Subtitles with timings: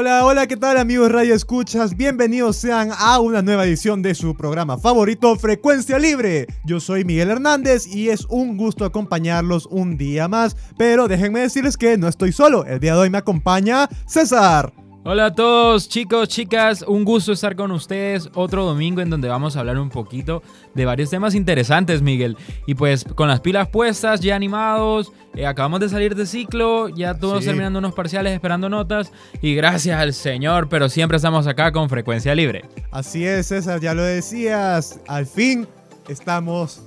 [0.00, 1.96] Hola, hola, ¿qué tal amigos Radio Escuchas?
[1.96, 6.46] Bienvenidos sean a una nueva edición de su programa favorito, Frecuencia Libre.
[6.64, 11.76] Yo soy Miguel Hernández y es un gusto acompañarlos un día más, pero déjenme decirles
[11.76, 12.64] que no estoy solo.
[12.64, 14.72] El día de hoy me acompaña César.
[15.10, 19.56] Hola a todos chicos, chicas, un gusto estar con ustedes otro domingo en donde vamos
[19.56, 20.42] a hablar un poquito
[20.74, 22.36] de varios temas interesantes, Miguel.
[22.66, 27.14] Y pues con las pilas puestas, ya animados, eh, acabamos de salir de ciclo, ya
[27.14, 27.46] todos Sí.
[27.46, 32.34] terminando unos parciales, esperando notas y gracias al Señor, pero siempre estamos acá con frecuencia
[32.34, 32.66] libre.
[32.90, 35.00] Así es, César, ya lo decías.
[35.08, 35.66] Al fin
[36.06, 36.82] estamos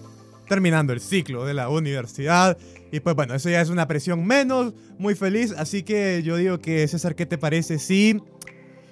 [0.47, 2.55] terminando el ciclo de la universidad.
[2.91, 5.53] Y pues bueno, eso ya es una presión menos, muy feliz.
[5.57, 8.21] Así que yo digo que, César, ¿qué te parece si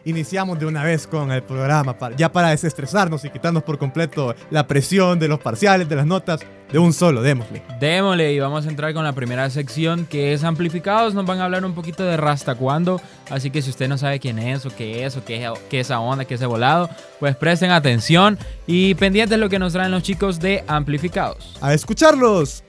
[0.05, 1.95] iniciamos de una vez con el programa?
[2.15, 6.39] ya para desestresarnos y quitarnos por completo la presión de los parciales, de las notas,
[6.71, 7.61] de un solo, démosle.
[7.79, 11.13] Démosle y vamos a entrar con la primera sección que es amplificados.
[11.13, 13.01] Nos van a hablar un poquito de Rasta cuando.
[13.29, 15.81] Así que si usted no sabe quién es o qué es o qué es, qué
[15.81, 16.89] es esa onda, qué es ese volado,
[17.19, 21.57] pues presten atención y pendientes lo que nos traen los chicos de amplificados.
[21.59, 22.63] A escucharlos.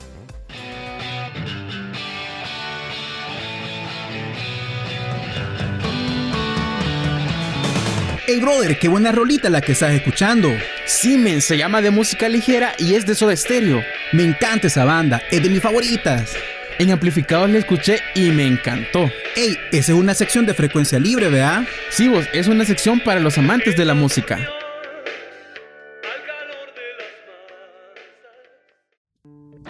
[8.33, 10.51] Hey brother, qué buena rolita la que estás escuchando.
[10.87, 13.83] Sí, men, se llama de música ligera y es de Soda Stereo.
[14.13, 16.37] Me encanta esa banda, es de mis favoritas.
[16.79, 19.11] En amplificados la escuché y me encantó.
[19.35, 21.67] Hey, esa es una sección de frecuencia libre, ¿verdad?
[21.89, 24.39] Sí, vos, es una sección para los amantes de la música.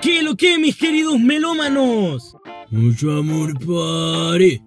[0.02, 2.36] ¿Qué lo que, mis queridos melómanos?
[2.68, 4.60] Mucho amor, pare.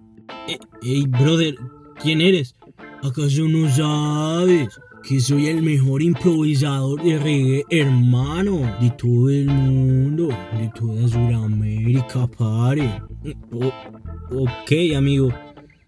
[0.48, 1.54] Eh, Ey, brother,
[2.02, 2.56] ¿quién eres?
[3.04, 8.60] ¿Acaso no sabes que soy el mejor improvisador de reggae, hermano?
[8.80, 13.02] De todo el mundo, de toda Sudamérica, pare.
[14.30, 15.34] Ok, amigo.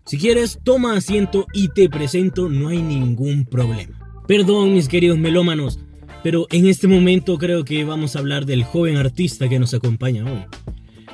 [0.05, 3.99] Si quieres, toma asiento y te presento, no hay ningún problema.
[4.29, 5.79] Perdón, mis queridos melómanos,
[6.23, 10.31] pero en este momento creo que vamos a hablar del joven artista que nos acompaña
[10.31, 10.45] hoy.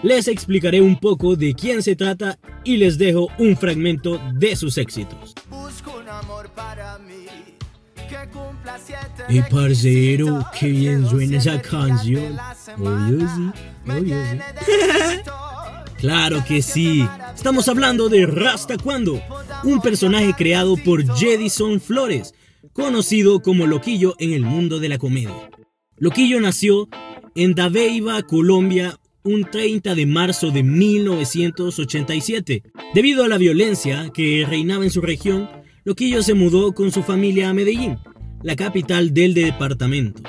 [0.03, 4.77] Les explicaré un poco de quién se trata y les dejo un fragmento de sus
[4.79, 5.33] éxitos.
[9.29, 12.37] Y parcero, qué bien suena esa canción.
[12.79, 13.51] Obvio sí,
[13.89, 14.39] obvio sí.
[15.99, 17.07] Claro que sí.
[17.35, 19.21] Estamos hablando de Rasta Cuando,
[19.63, 22.35] un personaje creado por Jedison Flores,
[22.73, 25.49] conocido como Loquillo en el mundo de la comedia.
[25.97, 26.89] Loquillo nació
[27.37, 32.65] en Dabeiba, Colombia, un 30 de marzo de 1987.
[32.95, 35.49] Debido a la violencia que reinaba en su región,
[35.85, 37.99] Loquillo se mudó con su familia a Medellín,
[38.45, 40.23] la capital del departamento.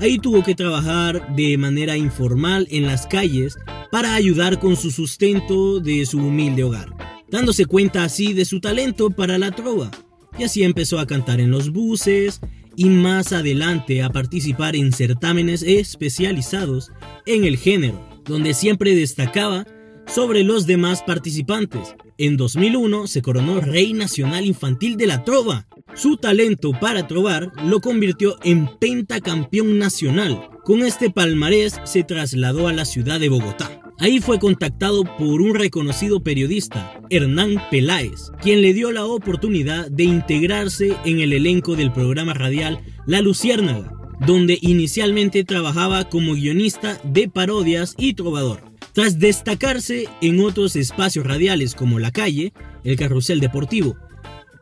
[0.00, 3.56] Ahí tuvo que trabajar de manera informal en las calles
[3.92, 6.88] para ayudar con su sustento de su humilde hogar,
[7.30, 9.92] dándose cuenta así de su talento para la trova.
[10.38, 12.40] Y así empezó a cantar en los buses
[12.74, 16.90] y más adelante a participar en certámenes especializados
[17.26, 19.66] en el género, donde siempre destacaba
[20.06, 21.94] sobre los demás participantes.
[22.18, 25.66] En 2001 se coronó Rey Nacional Infantil de la Trova.
[25.94, 30.48] Su talento para trovar lo convirtió en pentacampeón nacional.
[30.64, 33.80] Con este palmarés se trasladó a la ciudad de Bogotá.
[33.98, 40.04] Ahí fue contactado por un reconocido periodista, Hernán Peláez, quien le dio la oportunidad de
[40.04, 43.92] integrarse en el elenco del programa radial La Luciérnaga,
[44.26, 48.65] donde inicialmente trabajaba como guionista de parodias y trovador.
[48.96, 53.94] Tras destacarse en otros espacios radiales como La Calle, El Carrusel Deportivo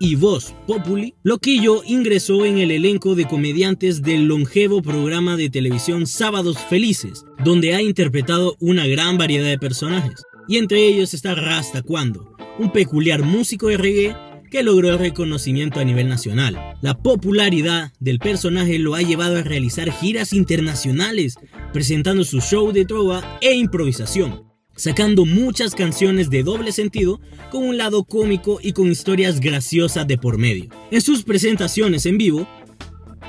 [0.00, 6.08] y Voz Populi, Loquillo ingresó en el elenco de comediantes del longevo programa de televisión
[6.08, 10.24] Sábados Felices, donde ha interpretado una gran variedad de personajes.
[10.48, 14.16] Y entre ellos está Rasta Cuando, un peculiar músico de reggae
[14.54, 16.76] que logró reconocimiento a nivel nacional.
[16.80, 21.34] La popularidad del personaje lo ha llevado a realizar giras internacionales,
[21.72, 24.44] presentando su show de trova e improvisación,
[24.76, 27.20] sacando muchas canciones de doble sentido
[27.50, 30.68] con un lado cómico y con historias graciosas de por medio.
[30.92, 32.46] En sus presentaciones en vivo,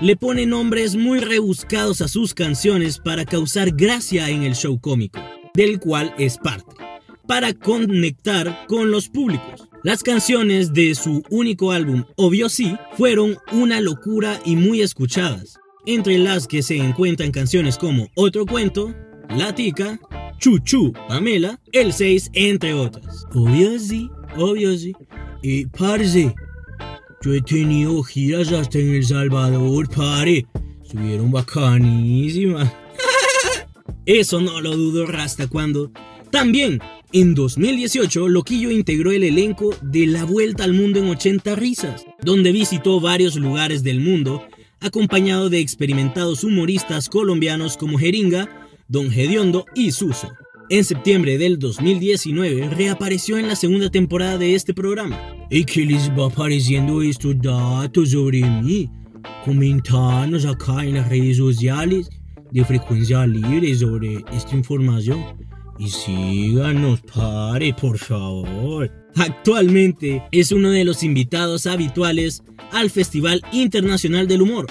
[0.01, 5.19] le pone nombres muy rebuscados a sus canciones para causar gracia en el show cómico,
[5.55, 6.75] del cual es parte,
[7.27, 9.67] para conectar con los públicos.
[9.85, 15.59] Las canciones de su único álbum, Obvio Sí, fueron una locura y muy escuchadas.
[15.85, 18.95] entre las que se encuentran canciones como Otro Cuento,
[19.29, 19.99] La Tica,
[20.39, 23.27] Chuchu, Pamela, El 6, entre otras.
[23.35, 24.93] Obvio sí, obvio sí.
[25.43, 26.33] Y parce,
[27.21, 30.47] yo he tenido giras hasta en El Salvador, pare.
[30.83, 32.73] Estuvieron bacanísimas.
[34.07, 35.91] Eso no lo dudo hasta cuando.
[36.31, 36.81] También,
[37.15, 42.51] en 2018, Loquillo integró el elenco de La Vuelta al Mundo en 80 Risas, donde
[42.51, 44.43] visitó varios lugares del mundo,
[44.81, 50.29] acompañado de experimentados humoristas colombianos como Jeringa, Don Gediondo y Suso.
[50.69, 55.17] En septiembre del 2019 reapareció en la segunda temporada de este programa.
[55.49, 58.89] ¿Y qué les va apareciendo estos datos sobre mí?
[59.45, 62.09] Comentanos acá en las redes sociales
[62.51, 65.44] de frecuencia libre sobre esta información.
[65.77, 68.91] Y síganos, pare, por favor.
[69.15, 74.67] Actualmente es uno de los invitados habituales al Festival Internacional del Humor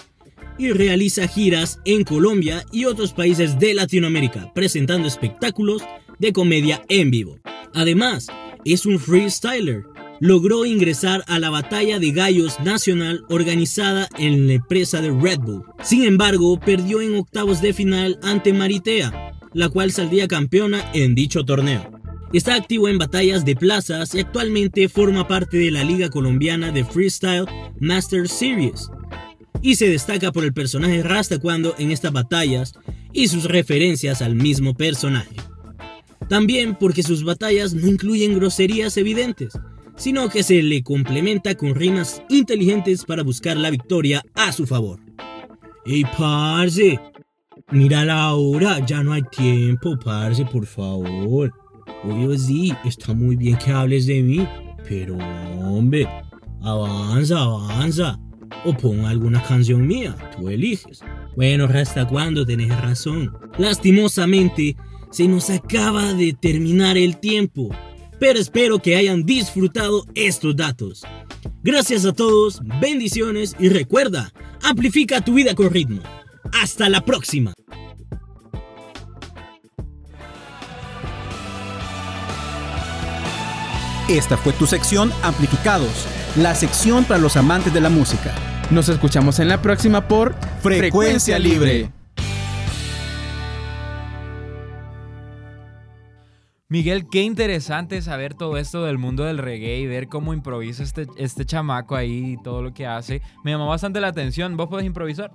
[0.58, 5.82] y realiza giras en Colombia y otros países de Latinoamérica, presentando espectáculos
[6.18, 7.38] de comedia en vivo.
[7.74, 8.28] Además,
[8.64, 9.84] es un freestyler.
[10.20, 15.64] Logró ingresar a la Batalla de Gallos Nacional organizada en la empresa de Red Bull.
[15.82, 21.44] Sin embargo, perdió en octavos de final ante Maritea, la cual saldría campeona en dicho
[21.44, 21.90] torneo.
[22.32, 26.84] Está activo en batallas de plazas y actualmente forma parte de la Liga Colombiana de
[26.84, 27.46] Freestyle
[27.78, 28.90] Master Series,
[29.62, 32.74] y se destaca por el personaje Rasta cuando en estas batallas
[33.12, 35.36] y sus referencias al mismo personaje.
[36.28, 39.58] También porque sus batallas no incluyen groserías evidentes,
[39.96, 45.00] sino que se le complementa con rimas inteligentes para buscar la victoria a su favor.
[45.86, 46.98] ¡Ey, parce!
[47.70, 51.52] Mira la hora, ya no hay tiempo, parce, por favor.
[52.04, 54.46] Obvio sí, está muy bien que hables de mí,
[54.88, 55.16] pero
[55.62, 56.08] hombre,
[56.62, 58.18] avanza, avanza
[58.64, 61.00] o pon alguna canción mía, tú eliges.
[61.36, 63.36] Bueno, ¿hasta cuándo tenés razón?
[63.58, 64.76] Lastimosamente,
[65.10, 67.70] se nos acaba de terminar el tiempo,
[68.18, 71.04] pero espero que hayan disfrutado estos datos.
[71.62, 76.02] Gracias a todos, bendiciones y recuerda, amplifica tu vida con ritmo.
[76.52, 77.52] Hasta la próxima.
[84.08, 86.06] Esta fue tu sección Amplificados,
[86.36, 88.34] la sección para los amantes de la música.
[88.70, 91.90] Nos escuchamos en la próxima por Frecuencia Libre.
[96.68, 101.06] Miguel, qué interesante saber todo esto del mundo del reggae y ver cómo improvisa este,
[101.16, 103.22] este chamaco ahí y todo lo que hace.
[103.44, 104.56] Me llamó bastante la atención.
[104.56, 105.30] ¿Vos podés improvisar?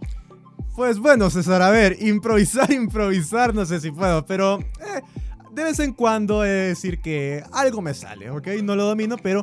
[0.79, 5.01] Pues bueno, César, a ver, improvisar, improvisar, no sé si puedo, pero eh,
[5.51, 8.47] de vez en cuando he de decir que algo me sale, ¿ok?
[8.63, 9.41] No lo domino, pero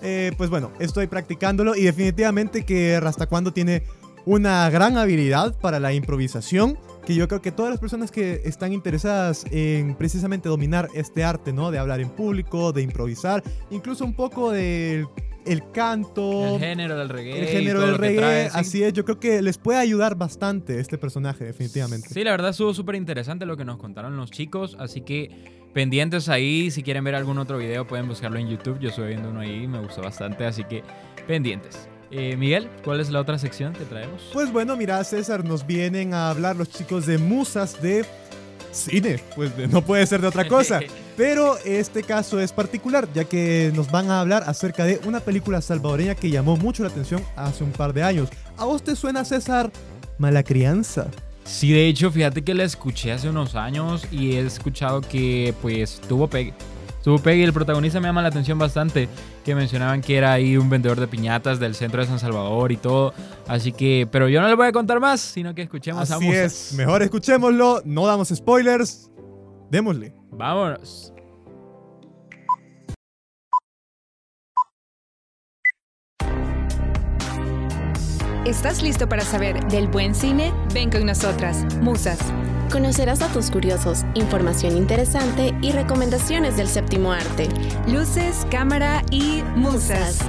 [0.00, 3.82] eh, pues bueno, estoy practicándolo y definitivamente que Rastacuando tiene
[4.24, 8.72] una gran habilidad para la improvisación que yo creo que todas las personas que están
[8.72, 11.70] interesadas en precisamente dominar este arte, ¿no?
[11.70, 15.06] De hablar en público, de improvisar, incluso un poco del
[15.44, 16.54] el canto.
[16.54, 17.40] El género del reggae.
[17.40, 18.50] El género del reggae.
[18.52, 22.08] Así es, yo creo que les puede ayudar bastante este personaje, definitivamente.
[22.08, 25.30] Sí, la verdad estuvo súper interesante lo que nos contaron los chicos, así que
[25.72, 26.70] pendientes ahí.
[26.70, 28.78] Si quieren ver algún otro video, pueden buscarlo en YouTube.
[28.80, 30.82] Yo estoy viendo uno ahí, me gustó bastante, así que
[31.26, 31.88] pendientes.
[32.10, 34.30] Eh, Miguel, ¿cuál es la otra sección que traemos?
[34.32, 38.04] Pues bueno, mira, César, nos vienen a hablar los chicos de Musas de
[38.72, 39.20] cine.
[39.34, 40.80] Pues no puede ser de otra cosa.
[41.16, 45.60] Pero este caso es particular, ya que nos van a hablar acerca de una película
[45.60, 48.28] salvadoreña que llamó mucho la atención hace un par de años.
[48.56, 49.70] ¿A vos te suena, César,
[50.18, 51.08] Mala Crianza?
[51.44, 56.00] Sí, de hecho, fíjate que la escuché hace unos años y he escuchado que pues
[56.08, 56.54] tuvo pegue.
[57.02, 59.08] Tuvo pegue y el protagonista me llama la atención bastante,
[59.44, 62.76] que mencionaban que era ahí un vendedor de piñatas del centro de San Salvador y
[62.76, 63.14] todo.
[63.48, 66.44] Así que, pero yo no les voy a contar más, sino que escuchemos Así a
[66.44, 69.10] es, mejor escuchémoslo, no damos spoilers,
[69.70, 70.14] démosle.
[70.30, 71.12] Vámonos.
[78.44, 80.52] ¿Estás listo para saber del buen cine?
[80.74, 82.18] Ven con nosotras, Musas.
[82.70, 87.48] Conocerás datos curiosos, información interesante y recomendaciones del séptimo arte.
[87.88, 90.20] Luces, cámara y musas.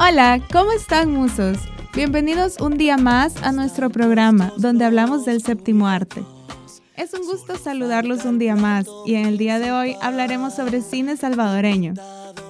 [0.00, 1.58] Hola, ¿cómo están musos?
[1.94, 6.24] Bienvenidos un día más a nuestro programa donde hablamos del séptimo arte.
[7.00, 10.82] Es un gusto saludarlos un día más y en el día de hoy hablaremos sobre
[10.82, 11.94] cine salvadoreño.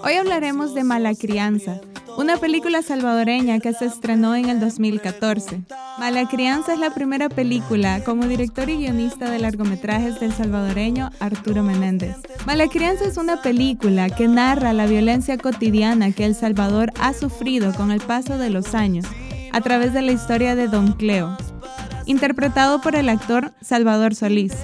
[0.02, 1.80] Hoy hablaremos de Mala Crianza,
[2.16, 5.60] una película salvadoreña que se estrenó en el 2014,
[6.00, 11.62] Mala Crianza es la primera película como director y guionista de largometrajes del salvadoreño Arturo
[11.62, 12.16] Menéndez.
[12.44, 17.72] Mala Crianza es una película que narra la violencia cotidiana que El Salvador ha sufrido
[17.72, 19.06] con el paso de los años
[19.52, 21.36] a través de la historia de Don Cleo,
[22.06, 24.54] interpretado por el actor Salvador Solís,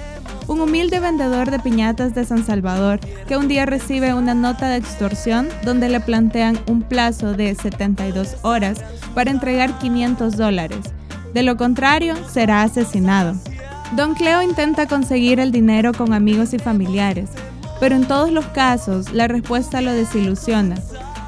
[0.47, 4.77] un humilde vendedor de piñatas de San Salvador que un día recibe una nota de
[4.77, 8.79] extorsión donde le plantean un plazo de 72 horas
[9.13, 10.93] para entregar 500 dólares
[11.33, 13.35] de lo contrario, será asesinado.
[13.95, 17.29] Don Cleo intenta conseguir el dinero con amigos y familiares,
[17.79, 20.75] pero en todos los casos la respuesta lo desilusiona.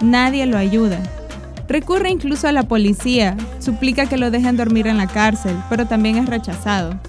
[0.01, 0.99] Nadie lo ayuda.
[1.69, 6.17] Recurre incluso a la policía, suplica que lo dejen dormir en la cárcel, pero también
[6.17, 6.99] es rechazado.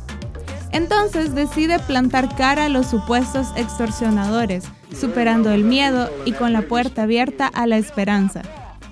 [0.71, 4.64] Entonces decide plantar cara a los supuestos extorsionadores,
[4.95, 8.43] superando el miedo y con la puerta abierta a la esperanza.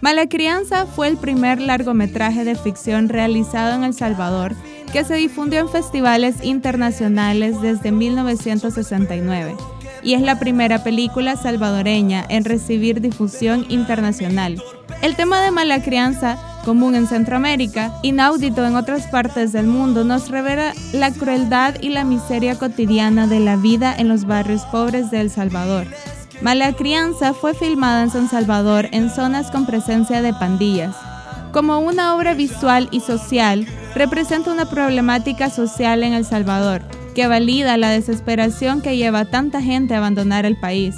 [0.01, 4.55] Mala Crianza fue el primer largometraje de ficción realizado en El Salvador
[4.93, 9.55] que se difundió en festivales internacionales desde 1969
[10.03, 14.63] y es la primera película salvadoreña en recibir difusión internacional.
[15.03, 20.29] El tema de mala crianza, común en Centroamérica, inaudito en otras partes del mundo, nos
[20.29, 25.21] revela la crueldad y la miseria cotidiana de la vida en los barrios pobres de
[25.21, 25.87] El Salvador.
[26.41, 30.95] Mala Crianza fue filmada en San Salvador en zonas con presencia de pandillas.
[31.53, 36.83] Como una obra visual y social, representa una problemática social en El Salvador,
[37.19, 40.95] que valida la desesperación que lleva a tanta gente a abandonar el país.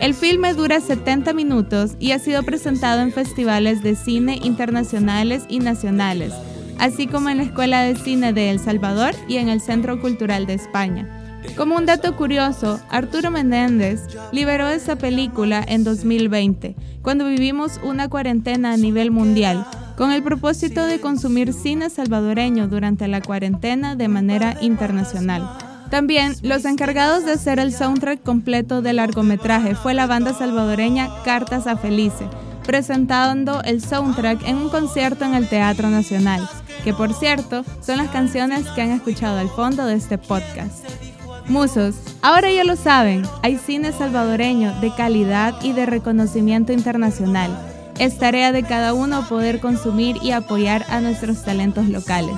[0.00, 5.60] El filme dura 70 minutos y ha sido presentado en festivales de cine internacionales y
[5.60, 6.32] nacionales,
[6.80, 10.44] así como en la Escuela de Cine de El Salvador y en el Centro Cultural
[10.46, 11.08] de España.
[11.56, 14.00] Como un dato curioso, Arturo Menéndez
[14.32, 19.64] liberó esa película en 2020, cuando vivimos una cuarentena a nivel mundial,
[19.96, 25.48] con el propósito de consumir cine salvadoreño durante la cuarentena de manera internacional.
[25.90, 31.66] También los encargados de hacer el soundtrack completo del largometraje fue la banda salvadoreña Cartas
[31.66, 32.26] a Felice,
[32.66, 36.48] presentando el soundtrack en un concierto en el Teatro Nacional,
[36.82, 40.84] que por cierto son las canciones que han escuchado al fondo de este podcast.
[41.46, 47.73] Musos, ahora ya lo saben, hay cine salvadoreño de calidad y de reconocimiento internacional.
[47.98, 52.36] Es tarea de cada uno poder consumir y apoyar a nuestros talentos locales.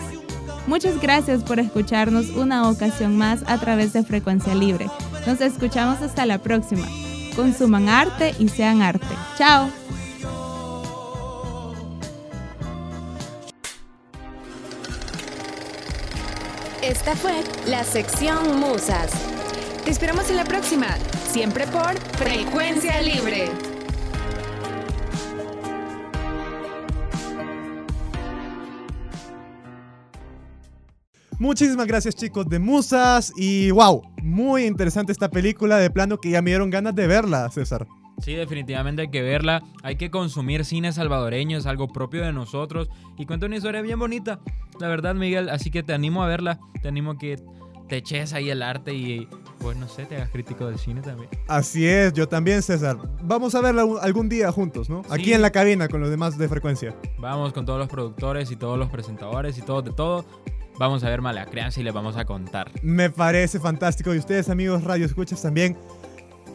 [0.66, 4.88] Muchas gracias por escucharnos una ocasión más a través de Frecuencia Libre.
[5.26, 6.86] Nos escuchamos hasta la próxima.
[7.34, 9.06] Consuman arte y sean arte.
[9.38, 9.68] Chao.
[16.82, 19.10] Esta fue la sección Musas.
[19.84, 20.86] Te esperamos en la próxima,
[21.30, 23.75] siempre por Frecuencia Libre.
[31.38, 36.40] Muchísimas gracias chicos de Musas y wow, muy interesante esta película de plano que ya
[36.40, 37.86] me dieron ganas de verla, César.
[38.22, 39.62] Sí, definitivamente hay que verla.
[39.82, 42.88] Hay que consumir cine salvadoreño, es algo propio de nosotros
[43.18, 44.40] y cuenta una historia bien bonita,
[44.80, 45.50] la verdad, Miguel.
[45.50, 47.36] Así que te animo a verla, te animo a que
[47.86, 49.28] te eches ahí el arte y,
[49.58, 51.28] pues no sé, te hagas crítico del cine también.
[51.48, 52.96] Así es, yo también, César.
[53.22, 55.02] Vamos a verla algún día juntos, ¿no?
[55.10, 56.96] Aquí en la cabina con los demás de frecuencia.
[57.18, 60.24] Vamos con todos los productores y todos los presentadores y todos de todo.
[60.78, 62.70] Vamos a ver Mala Crianza y les vamos a contar.
[62.82, 64.14] Me parece fantástico.
[64.14, 65.76] Y ustedes, amigos Radio Escuchas, también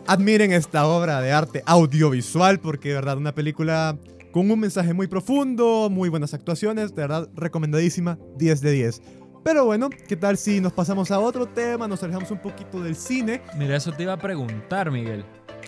[0.07, 3.97] admiren esta obra de arte audiovisual porque de verdad una película
[4.31, 9.01] con un mensaje muy profundo, muy buenas actuaciones, de verdad recomendadísima, 10 de 10.
[9.43, 12.95] Pero bueno, ¿qué tal si nos pasamos a otro tema, nos alejamos un poquito del
[12.95, 13.41] cine?
[13.57, 15.25] Mira, eso te iba a preguntar, Miguel.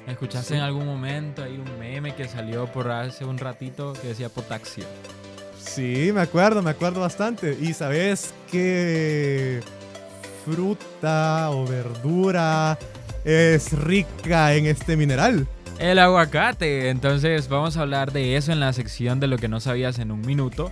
[0.07, 4.29] ¿Escuchaste en algún momento ahí un meme que salió por hace un ratito que decía
[4.29, 4.83] potaxio?
[5.65, 7.57] Sí, me acuerdo, me acuerdo bastante.
[7.59, 9.61] Y sabes qué
[10.45, 12.77] fruta o verdura
[13.23, 15.47] es rica en este mineral.
[15.79, 16.89] El aguacate.
[16.89, 20.11] Entonces vamos a hablar de eso en la sección de lo que no sabías en
[20.11, 20.71] un minuto.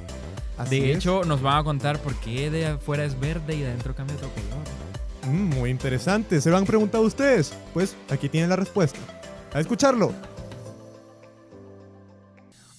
[0.69, 3.95] de hecho, nos van a contar por qué de afuera es verde y de adentro
[3.95, 5.33] cambia otro color.
[5.33, 6.39] Mm, muy interesante.
[6.41, 7.53] ¿Se lo han preguntado ustedes?
[7.74, 9.00] Pues aquí tienen la respuesta.
[9.53, 10.13] A escucharlo.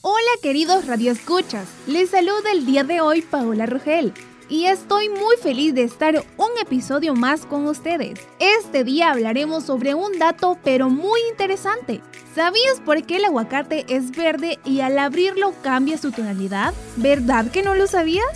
[0.05, 4.13] Hola queridos radioescuchas, les saluda el día de hoy Paola Rogel
[4.49, 8.19] y estoy muy feliz de estar un episodio más con ustedes.
[8.41, 12.01] Este día hablaremos sobre un dato pero muy interesante.
[12.35, 16.75] ¿Sabías por qué el aguacate es verde y al abrirlo cambia su tonalidad?
[16.97, 18.27] ¿Verdad que no lo sabías?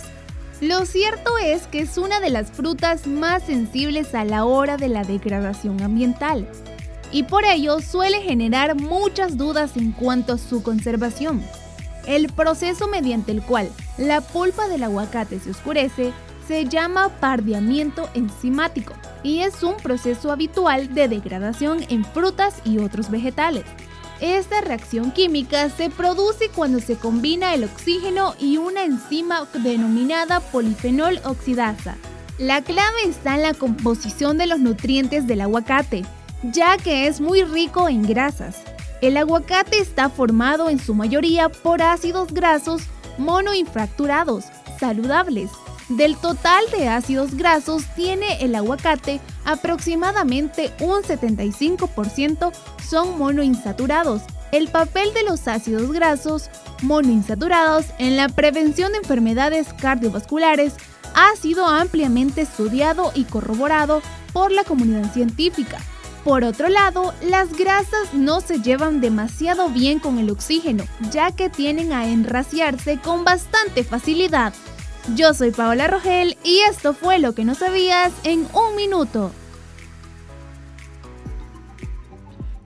[0.61, 4.87] Lo cierto es que es una de las frutas más sensibles a la hora de
[4.87, 6.47] la degradación ambiental
[7.11, 11.43] y por ello suele generar muchas dudas en cuanto a su conservación.
[12.05, 16.13] El proceso mediante el cual la pulpa del aguacate se oscurece
[16.47, 23.11] se llama pardeamiento enzimático y es un proceso habitual de degradación en frutas y otros
[23.11, 23.65] vegetales.
[24.21, 31.19] Esta reacción química se produce cuando se combina el oxígeno y una enzima denominada polifenol
[31.23, 31.97] oxidasa.
[32.39, 36.03] La clave está en la composición de los nutrientes del aguacate,
[36.43, 38.57] ya que es muy rico en grasas.
[39.01, 42.83] El aguacate está formado en su mayoría por ácidos grasos
[43.17, 44.45] monoinfracturados,
[44.79, 45.51] saludables.
[45.89, 52.51] Del total de ácidos grasos tiene el aguacate aproximadamente un 75%
[52.89, 54.23] son monoinsaturados.
[54.51, 56.49] El papel de los ácidos grasos
[56.81, 60.73] monoinsaturados en la prevención de enfermedades cardiovasculares
[61.15, 64.01] ha sido ampliamente estudiado y corroborado
[64.33, 65.79] por la comunidad científica.
[66.27, 71.49] Por otro lado, las grasas no se llevan demasiado bien con el oxígeno, ya que
[71.49, 74.53] tienen a enraciarse con bastante facilidad.
[75.15, 79.31] Yo soy Paola Rogel y esto fue lo que no sabías en un minuto.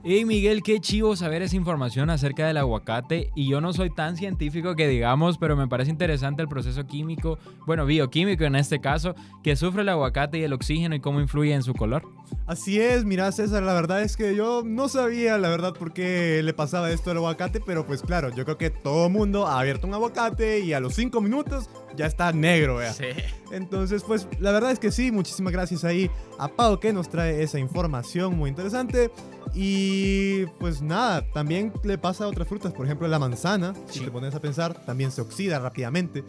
[0.04, 4.16] Hey Miguel, qué chivo saber esa información acerca del aguacate y yo no soy tan
[4.16, 9.14] científico que digamos, pero me parece interesante el proceso químico, bueno, bioquímico en este caso,
[9.44, 12.02] que sufre el aguacate y el oxígeno y cómo influye en su color.
[12.48, 16.40] Así es, mira César, la verdad es que yo no sabía la verdad por qué
[16.42, 19.86] le pasaba esto al aguacate, pero pues claro, yo creo que todo mundo ha abierto
[19.86, 22.92] un aguacate y a los 5 minutos ya está negro, vea.
[22.92, 23.06] Sí.
[23.50, 27.42] Entonces, pues la verdad es que sí, muchísimas gracias ahí a Pau que nos trae
[27.42, 29.10] esa información muy interesante.
[29.54, 34.10] Y pues nada, también le pasa a otras frutas, por ejemplo la manzana, si te
[34.10, 36.24] pones a pensar, también se oxida rápidamente.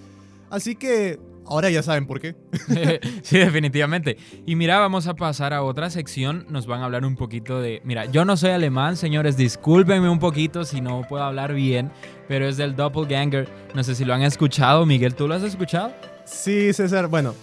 [0.50, 2.36] Así que ahora ya saben por qué.
[3.24, 4.18] sí, definitivamente.
[4.46, 6.46] Y mira, vamos a pasar a otra sección.
[6.50, 7.82] Nos van a hablar un poquito de...
[7.84, 11.92] Mira, yo no soy alemán, señores, discúlpenme un poquito si no puedo hablar bien,
[12.28, 13.48] pero es del doppelganger.
[13.74, 14.86] No sé si lo han escuchado.
[14.86, 15.92] Miguel, ¿tú lo has escuchado?
[16.26, 17.08] Sí, César.
[17.08, 17.36] Bueno,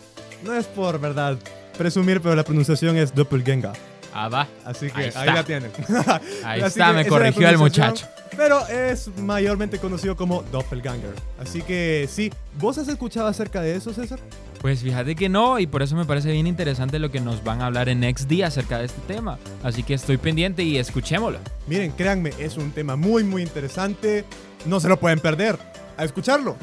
[0.45, 1.39] no es por verdad
[1.77, 3.73] presumir, pero la pronunciación es doppelganger.
[4.13, 4.49] Ah, va.
[4.65, 5.71] Así que ahí, la tienen.
[6.45, 8.07] ahí está, me corrigió el muchacho.
[8.37, 11.15] Pero es mayormente conocido como Doppelganger.
[11.39, 14.19] Así que sí, ¿vos has escuchado acerca de eso, César?
[14.61, 17.63] Pues fíjate que no, y por eso me parece bien interesante lo que nos van
[17.63, 19.39] a hablar en Next Día acerca de este tema.
[19.63, 21.39] Así que estoy pendiente y escuchémoslo.
[21.67, 24.27] Miren, créanme, es un tema muy, muy interesante.
[24.67, 25.59] No se lo pueden perder.
[25.97, 26.57] A escucharlo.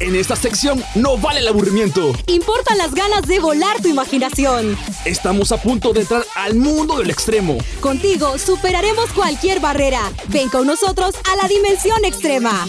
[0.00, 2.12] En esta sección no vale el aburrimiento.
[2.26, 4.76] Importan las ganas de volar tu imaginación.
[5.04, 7.56] Estamos a punto de entrar al mundo del extremo.
[7.80, 10.00] Contigo superaremos cualquier barrera.
[10.28, 12.66] Ven con nosotros a la dimensión extrema.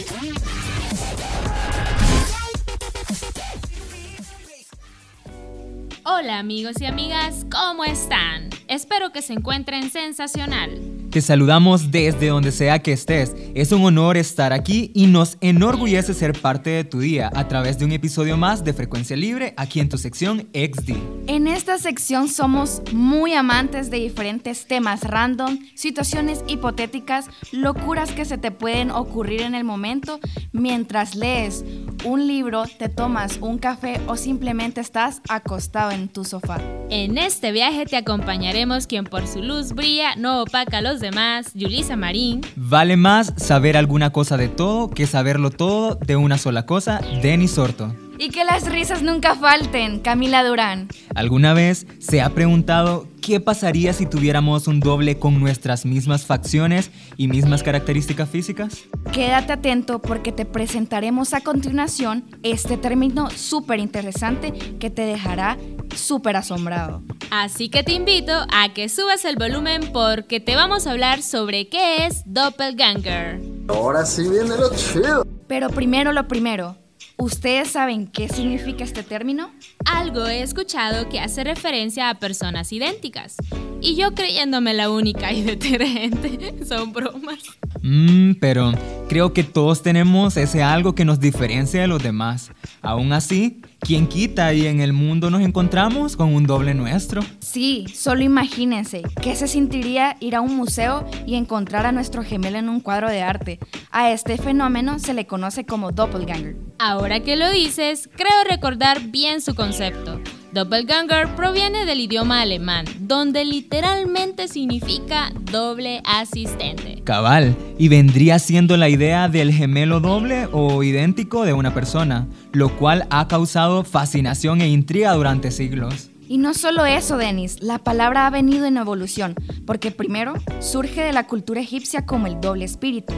[6.09, 8.49] Hola amigos y amigas, ¿cómo están?
[8.69, 10.96] Espero que se encuentren sensacional.
[11.17, 13.35] Te saludamos desde donde sea que estés.
[13.55, 17.79] Es un honor estar aquí y nos enorgullece ser parte de tu día a través
[17.79, 20.91] de un episodio más de Frecuencia Libre aquí en tu sección XD.
[21.25, 28.37] En esta sección somos muy amantes de diferentes temas random, situaciones hipotéticas, locuras que se
[28.37, 30.19] te pueden ocurrir en el momento
[30.51, 31.65] mientras lees
[32.05, 36.61] un libro, te tomas un café o simplemente estás acostado en tu sofá.
[36.89, 41.06] En este viaje te acompañaremos quien por su luz brilla, no opaca los demás,
[41.53, 42.41] Yulisa Marín.
[42.55, 47.51] Vale más saber alguna cosa de todo que saberlo todo de una sola cosa, Denis
[47.51, 47.93] Sorto.
[48.19, 50.87] Y que las risas nunca falten, Camila Durán.
[51.13, 56.89] ¿Alguna vez se ha preguntado qué pasaría si tuviéramos un doble con nuestras mismas facciones
[57.15, 58.85] y mismas características físicas?
[59.13, 65.57] Quédate atento porque te presentaremos a continuación este término súper interesante que te dejará
[65.95, 67.01] súper asombrado.
[67.31, 71.69] Así que te invito a que subas el volumen porque te vamos a hablar sobre
[71.69, 73.39] qué es doppelganger.
[73.67, 75.25] Ahora sí viene lo chido.
[75.47, 76.75] Pero primero lo primero.
[77.19, 79.49] ¿Ustedes saben qué significa este término?
[79.85, 83.37] Algo he escuchado que hace referencia a personas idénticas.
[83.81, 87.39] Y yo creyéndome la única y detergente, son bromas.
[87.81, 88.71] Mmm, pero
[89.09, 92.51] creo que todos tenemos ese algo que nos diferencia de los demás.
[92.83, 97.21] Aún así, ¿quién quita y en el mundo nos encontramos con un doble nuestro?
[97.39, 102.57] Sí, solo imagínense qué se sentiría ir a un museo y encontrar a nuestro gemelo
[102.57, 103.59] en un cuadro de arte.
[103.89, 106.57] A este fenómeno se le conoce como doppelganger.
[106.79, 110.19] Ahora que lo dices, creo recordar bien su concepto.
[110.57, 117.03] Doppelganger proviene del idioma alemán, donde literalmente significa doble asistente.
[117.03, 122.75] Cabal, y vendría siendo la idea del gemelo doble o idéntico de una persona, lo
[122.75, 126.09] cual ha causado fascinación e intriga durante siglos.
[126.27, 129.35] Y no solo eso, Denis, la palabra ha venido en evolución,
[129.67, 133.13] porque primero surge de la cultura egipcia como el doble espíritu,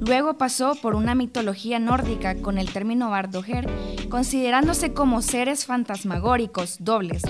[0.00, 3.68] luego pasó por una mitología nórdica con el término bardoger,
[4.08, 7.22] considerándose como seres fantasmagóricos dobles,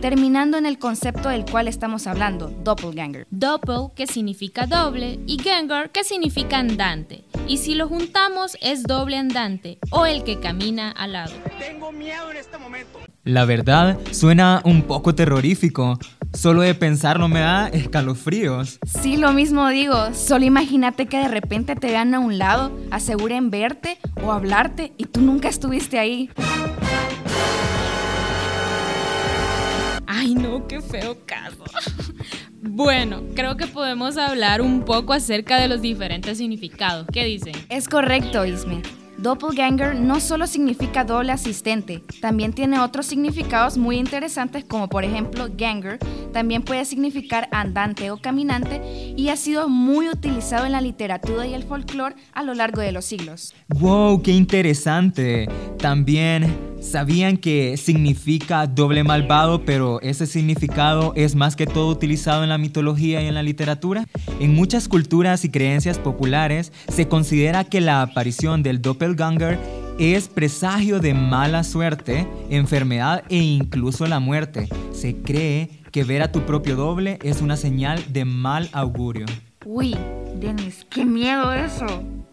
[0.00, 3.26] terminando en el concepto del cual estamos hablando, doppelganger.
[3.30, 7.24] Doppel, que significa doble, y ganger, que significa andante.
[7.46, 11.32] Y si lo juntamos es doble andante, o el que camina al lado.
[11.58, 12.98] Tengo miedo en este momento.
[13.28, 15.98] La verdad, suena un poco terrorífico.
[16.32, 18.78] Solo de pensarlo me da escalofríos.
[18.86, 20.14] Sí, lo mismo digo.
[20.14, 25.04] Solo imagínate que de repente te vean a un lado, aseguren verte o hablarte y
[25.04, 26.30] tú nunca estuviste ahí.
[30.06, 31.64] Ay, no, qué feo caso.
[32.60, 37.06] Bueno, creo que podemos hablar un poco acerca de los diferentes significados.
[37.12, 37.54] ¿Qué dicen?
[37.68, 38.82] Es correcto, Isme.
[39.18, 45.48] Doppelganger no solo significa doble asistente, también tiene otros significados muy interesantes como por ejemplo
[45.56, 45.98] ganger,
[46.32, 48.80] también puede significar andante o caminante
[49.16, 52.92] y ha sido muy utilizado en la literatura y el folclore a lo largo de
[52.92, 53.54] los siglos.
[53.68, 54.22] ¡Wow!
[54.22, 55.48] ¡Qué interesante!
[55.78, 62.48] También ¿Sabían que significa doble malvado, pero ese significado es más que todo utilizado en
[62.48, 64.06] la mitología y en la literatura?
[64.38, 69.07] En muchas culturas y creencias populares se considera que la aparición del doppelganger
[69.98, 74.68] es presagio de mala suerte, enfermedad e incluso la muerte.
[74.92, 79.26] Se cree que ver a tu propio doble es una señal de mal augurio.
[79.64, 79.96] Uy,
[80.36, 81.86] Dennis, qué miedo eso.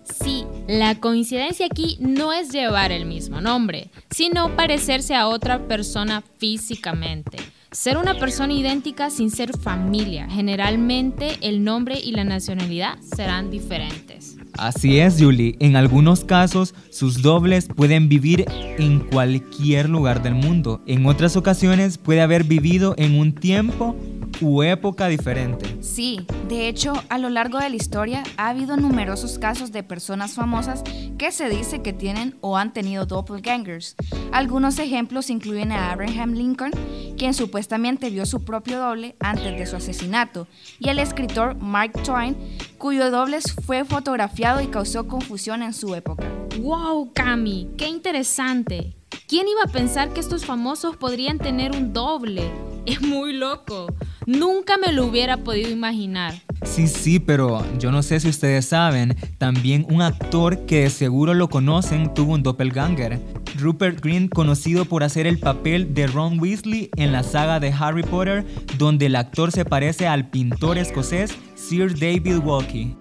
[0.03, 6.23] Sí, la coincidencia aquí no es llevar el mismo nombre, sino parecerse a otra persona
[6.37, 7.37] físicamente.
[7.71, 10.27] Ser una persona idéntica sin ser familia.
[10.29, 14.34] Generalmente el nombre y la nacionalidad serán diferentes.
[14.57, 15.55] Así es, Julie.
[15.59, 18.45] En algunos casos, sus dobles pueden vivir
[18.77, 20.81] en cualquier lugar del mundo.
[20.87, 23.95] En otras ocasiones puede haber vivido en un tiempo
[24.41, 25.77] u época diferente.
[25.81, 30.33] Sí, de hecho, a lo largo de la historia ha habido numerosos casos de personas
[30.33, 30.83] famosas
[31.17, 33.95] que se dice que tienen o han tenido doppelgangers.
[34.31, 36.71] Algunos ejemplos incluyen a Abraham Lincoln,
[37.17, 40.47] quien supuestamente vio su propio doble antes de su asesinato,
[40.79, 42.35] y al escritor Mark Twain,
[42.77, 46.25] cuyo doble fue fotografiado y causó confusión en su época.
[46.59, 47.69] ¡Wow, Cami!
[47.77, 48.95] ¡Qué interesante!
[49.27, 52.51] ¿Quién iba a pensar que estos famosos podrían tener un doble?
[52.85, 53.87] Es muy loco.
[54.25, 56.33] Nunca me lo hubiera podido imaginar.
[56.63, 61.33] Sí, sí, pero yo no sé si ustedes saben, también un actor que de seguro
[61.33, 63.19] lo conocen tuvo un doppelganger.
[63.59, 68.03] Rupert Green, conocido por hacer el papel de Ron Weasley en la saga de Harry
[68.03, 68.45] Potter,
[68.77, 72.95] donde el actor se parece al pintor escocés Sir David Walkie.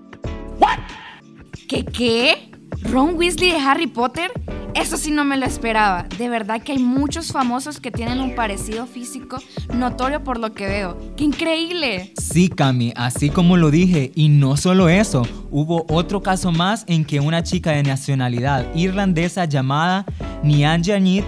[1.69, 2.51] ¿Qué qué?
[2.83, 4.31] ¿Ron Weasley de Harry Potter?
[4.75, 6.07] Eso sí no me lo esperaba.
[6.19, 9.39] De verdad que hay muchos famosos que tienen un parecido físico
[9.73, 10.99] notorio por lo que veo.
[11.17, 12.13] ¡Qué increíble!
[12.21, 14.11] Sí, Cami, así como lo dije.
[14.15, 19.45] Y no solo eso, hubo otro caso más en que una chica de nacionalidad irlandesa
[19.45, 20.05] llamada
[20.43, 21.25] Nian Janit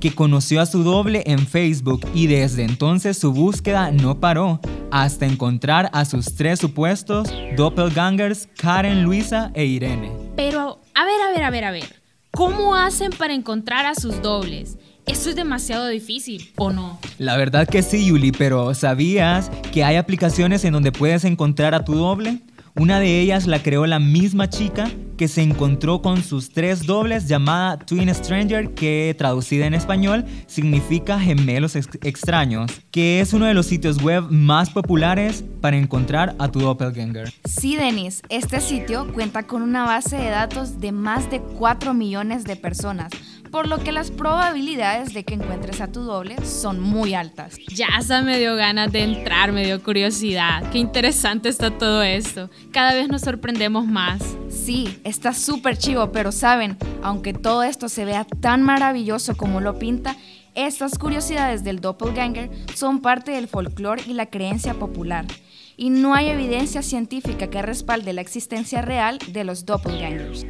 [0.00, 5.26] que conoció a su doble en Facebook y desde entonces su búsqueda no paró hasta
[5.26, 10.10] encontrar a sus tres supuestos doppelgangers Karen, Luisa e Irene.
[10.36, 11.97] Pero, a ver, a ver, a ver, a ver.
[12.30, 14.78] ¿Cómo hacen para encontrar a sus dobles?
[15.06, 16.98] Eso es demasiado difícil, ¿o no?
[17.18, 21.84] La verdad que sí, Yuli, pero ¿sabías que hay aplicaciones en donde puedes encontrar a
[21.84, 22.40] tu doble?
[22.76, 24.88] Una de ellas la creó la misma chica
[25.18, 31.18] que se encontró con sus tres dobles llamada Twin Stranger, que traducida en español significa
[31.18, 36.60] gemelos extraños, que es uno de los sitios web más populares para encontrar a tu
[36.60, 37.32] doppelganger.
[37.44, 42.44] Sí, Denis, este sitio cuenta con una base de datos de más de 4 millones
[42.44, 43.10] de personas
[43.50, 47.56] por lo que las probabilidades de que encuentres a tu doble son muy altas.
[47.68, 50.70] Ya se me dio ganas de entrar, me dio curiosidad.
[50.70, 52.50] Qué interesante está todo esto.
[52.72, 54.22] Cada vez nos sorprendemos más.
[54.48, 59.78] Sí, está súper chivo, pero saben, aunque todo esto se vea tan maravilloso como lo
[59.78, 60.16] pinta,
[60.54, 65.24] estas curiosidades del doppelganger son parte del folclore y la creencia popular
[65.78, 70.44] y no hay evidencia científica que respalde la existencia real de los doppelgangers.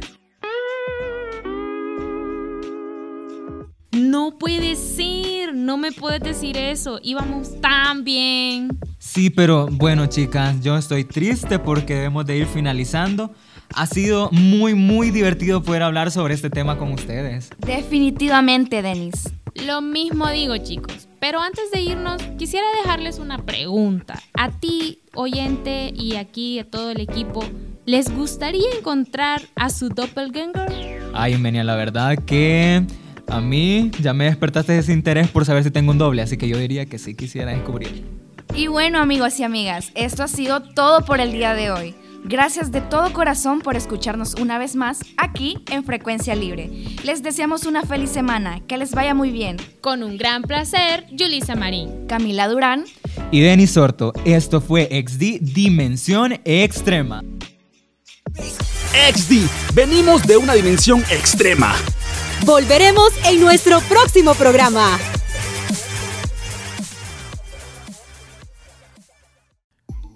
[4.29, 8.77] No puede ser, no me puedes decir eso, íbamos tan bien.
[8.99, 13.33] Sí, pero bueno chicas, yo estoy triste porque debemos de ir finalizando.
[13.73, 17.49] Ha sido muy, muy divertido poder hablar sobre este tema con ustedes.
[17.57, 19.33] Definitivamente, Denis.
[19.65, 21.07] Lo mismo digo, chicos.
[21.19, 24.21] Pero antes de irnos, quisiera dejarles una pregunta.
[24.35, 27.43] A ti, oyente, y aquí a todo el equipo,
[27.87, 31.01] ¿les gustaría encontrar a su doppelganger?
[31.15, 32.85] Ay, Menia, la verdad que
[33.29, 36.47] A mí ya me despertaste ese interés por saber si tengo un doble, así que
[36.47, 38.03] yo diría que sí quisiera descubrir.
[38.55, 41.95] Y bueno amigos y amigas, esto ha sido todo por el día de hoy.
[42.25, 46.69] Gracias de todo corazón por escucharnos una vez más aquí en Frecuencia Libre.
[47.03, 49.57] Les deseamos una feliz semana, que les vaya muy bien.
[49.79, 52.83] Con un gran placer, Yulisa Marín, Camila Durán
[53.31, 54.11] y Denis Sorto.
[54.25, 57.23] Esto fue XD Dimensión Extrema.
[59.13, 61.73] XD, venimos de una dimensión extrema.
[62.45, 64.97] Volveremos en nuestro próximo programa.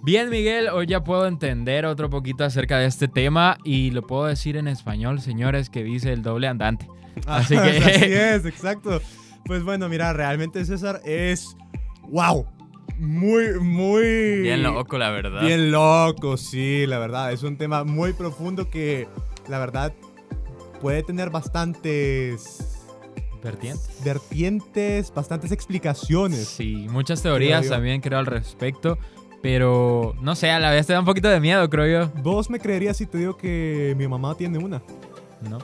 [0.02, 4.26] Bien, Miguel, hoy ya puedo entender otro poquito acerca de este tema y lo puedo
[4.26, 6.88] decir en español, señores, que dice el doble andante.
[7.26, 7.60] Así que...
[7.78, 9.00] Así es, exacto.
[9.44, 11.56] Pues bueno, mira, realmente César es...
[12.08, 12.46] ¡Wow!
[12.98, 14.40] Muy, muy...
[14.42, 15.42] Bien loco, la verdad.
[15.42, 17.32] Bien loco, sí, la verdad.
[17.32, 19.08] Es un tema muy profundo que,
[19.48, 19.92] la verdad,
[20.84, 22.58] puede tener bastantes...
[23.42, 24.04] Vertientes.
[24.04, 26.46] Vertientes, bastantes explicaciones.
[26.46, 28.98] Sí, muchas teorías también creo al respecto.
[29.40, 32.12] Pero no sé, a la vez te da un poquito de miedo, creo yo.
[32.22, 34.82] ¿Vos me creerías si te digo que mi mamá tiene una?
[35.48, 35.56] No.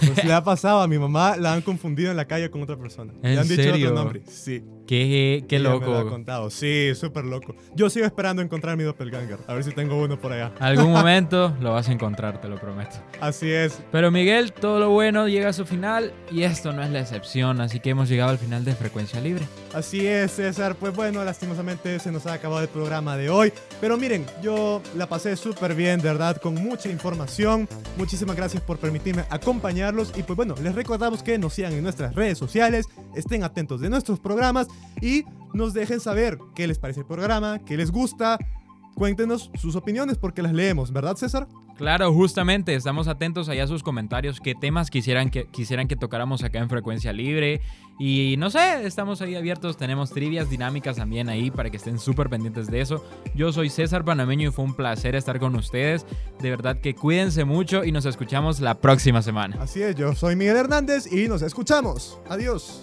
[0.00, 2.76] Pues le ha pasado a mi mamá, la han confundido en la calle con otra
[2.76, 3.14] persona.
[3.22, 3.72] ¿En le han serio?
[3.72, 4.22] dicho otro nombre.
[4.26, 4.62] Sí.
[4.86, 5.86] Qué, qué loco.
[5.86, 6.50] Me lo ha contado.
[6.50, 7.54] Sí, súper loco.
[7.74, 9.38] Yo sigo esperando encontrar mi doppelganger.
[9.46, 10.52] A ver si tengo uno por allá.
[10.58, 12.96] Algún momento lo vas a encontrar, te lo prometo.
[13.20, 13.80] Así es.
[13.90, 17.60] Pero Miguel, todo lo bueno llega a su final y esto no es la excepción,
[17.60, 19.44] así que hemos llegado al final de Frecuencia Libre.
[19.74, 20.74] Así es, César.
[20.74, 23.52] Pues bueno, lastimosamente se nos ha acabado el programa de hoy.
[23.80, 27.68] Pero miren, yo la pasé súper bien, de verdad, con mucha información.
[27.96, 30.12] Muchísimas gracias por permitirme acompañarlos.
[30.16, 33.90] Y pues bueno, les recordamos que nos sigan en nuestras redes sociales, estén atentos de
[33.90, 34.68] nuestros programas
[35.00, 38.38] y nos dejen saber qué les parece el programa, qué les gusta.
[38.94, 41.48] Cuéntenos sus opiniones porque las leemos, ¿verdad, César?
[41.76, 46.44] Claro, justamente, estamos atentos allá a sus comentarios, qué temas quisieran que, quisieran que tocáramos
[46.44, 47.60] acá en Frecuencia Libre.
[47.98, 52.28] Y no sé, estamos ahí abiertos, tenemos trivias dinámicas también ahí para que estén súper
[52.28, 53.04] pendientes de eso.
[53.34, 56.06] Yo soy César Panameño y fue un placer estar con ustedes.
[56.40, 59.56] De verdad que cuídense mucho y nos escuchamos la próxima semana.
[59.60, 62.18] Así es, yo soy Miguel Hernández y nos escuchamos.
[62.28, 62.82] Adiós.